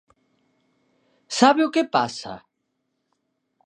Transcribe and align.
¿Sabe 1.39 1.61
o 1.67 1.73
que 1.75 1.83
pasa? 1.95 2.33